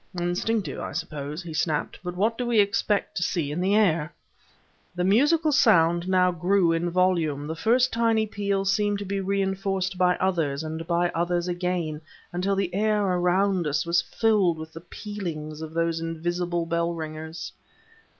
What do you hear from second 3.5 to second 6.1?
in the air?" The musical sound